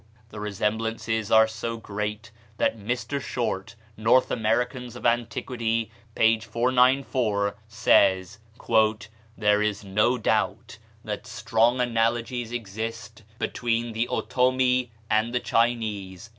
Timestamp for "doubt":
10.17-10.79